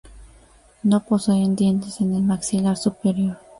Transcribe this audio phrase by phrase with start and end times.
[0.81, 3.37] No poseen dientes en el maxilar superior.